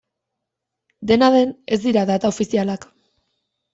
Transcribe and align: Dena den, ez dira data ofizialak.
Dena 1.11 1.29
den, 1.37 1.53
ez 1.77 1.81
dira 1.85 2.05
data 2.13 2.33
ofizialak. 2.35 2.93